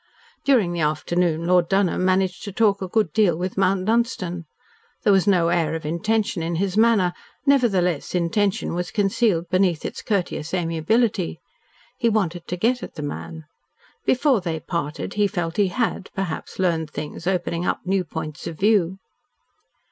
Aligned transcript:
During 0.43 0.73
the 0.73 0.79
afternoon 0.79 1.45
Lord 1.45 1.69
Dunholm 1.69 2.03
managed 2.03 2.43
to 2.45 2.51
talk 2.51 2.81
a 2.81 2.87
good 2.87 3.13
deal 3.13 3.37
with 3.37 3.55
Mount 3.55 3.85
Dunstan. 3.85 4.45
There 5.03 5.13
was 5.13 5.27
no 5.27 5.49
air 5.49 5.75
of 5.75 5.85
intention 5.85 6.41
in 6.41 6.55
his 6.55 6.75
manner, 6.75 7.13
nevertheless 7.45 8.15
intention 8.15 8.73
was 8.73 8.89
concealed 8.89 9.47
beneath 9.51 9.85
its 9.85 10.01
courteous 10.01 10.55
amiability. 10.55 11.39
He 11.99 12.09
wanted 12.09 12.47
to 12.47 12.57
get 12.57 12.81
at 12.81 12.95
the 12.95 13.03
man. 13.03 13.45
Before 14.03 14.41
they 14.41 14.59
parted 14.59 15.13
he 15.13 15.27
felt 15.27 15.57
he 15.57 15.67
had, 15.67 16.09
perhaps, 16.15 16.57
learned 16.57 16.89
things 16.89 17.27
opening 17.27 17.67
up 17.67 17.81
new 17.85 18.03
points 18.03 18.47
of 18.47 18.57
view. 18.57 18.97